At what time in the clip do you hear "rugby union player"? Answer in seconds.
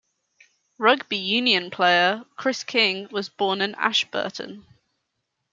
0.79-2.25